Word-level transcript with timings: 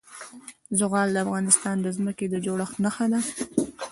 زغال 0.79 1.07
د 1.13 1.17
افغانستان 1.25 1.75
د 1.81 1.87
ځمکې 1.97 2.25
د 2.29 2.35
جوړښت 2.45 2.75
نښه 2.83 3.05
ده. 3.11 3.19